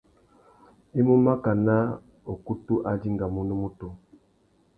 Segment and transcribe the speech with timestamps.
[0.99, 1.75] I mú makana
[2.33, 3.87] ukutu a dingamú unúmútú.